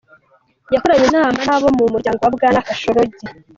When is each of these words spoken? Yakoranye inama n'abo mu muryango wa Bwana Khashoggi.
Yakoranye 0.73 1.05
inama 1.07 1.31
n'abo 1.45 1.67
mu 1.77 1.85
muryango 1.93 2.21
wa 2.21 2.33
Bwana 2.35 2.65
Khashoggi. 2.67 3.23